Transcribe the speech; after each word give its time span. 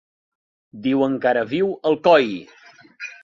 Diuen 0.85 1.17
que 1.25 1.29
ara 1.33 1.45
viu 1.53 1.69
a 1.75 1.77
Alcoi. 1.91 2.27